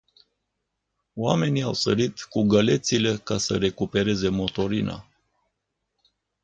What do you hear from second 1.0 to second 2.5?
Oamenii au sărit cu